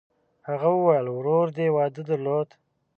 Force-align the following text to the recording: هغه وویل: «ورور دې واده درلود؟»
هغه 0.49 0.67
وویل: 0.73 1.05
«ورور 1.15 1.47
دې 1.57 1.67
واده 1.75 2.01
درلود؟» 2.09 2.49